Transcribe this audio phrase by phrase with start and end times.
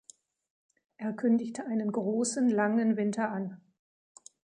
[0.97, 3.61] Er kündigte einen großen langen Winter an.